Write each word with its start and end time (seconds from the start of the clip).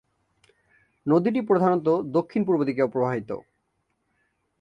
নদীটি 1.05 1.39
প্রধানত 1.41 1.87
দক্ষিণ-পূর্ব 2.11 2.59
দিকে 2.63 2.83
প্রবাহিত। 2.87 3.29